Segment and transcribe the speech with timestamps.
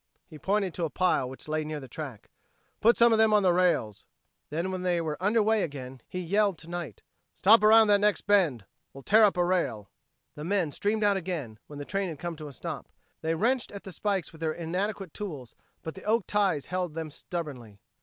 [0.25, 2.31] He pointed to a pile which lay near the track.
[2.79, 4.07] "Put some of them on the rails."
[4.49, 7.03] Then when they were under way again, he yelled to Knight,
[7.35, 9.91] "Stop around that next bend we'll tear up a rail."
[10.33, 12.87] The men streamed out again, when the train had come to a stop;
[13.21, 15.53] they wrenched at the spikes with their inadequate tools,
[15.83, 17.77] but the oak ties held them stubbornly.